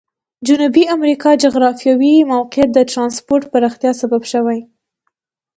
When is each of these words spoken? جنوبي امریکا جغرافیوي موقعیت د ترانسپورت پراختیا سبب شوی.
جنوبي 0.47 0.83
امریکا 0.95 1.31
جغرافیوي 1.43 2.13
موقعیت 2.33 2.69
د 2.73 2.79
ترانسپورت 2.91 3.43
پراختیا 3.53 3.91
سبب 4.01 4.21
شوی. 4.31 4.59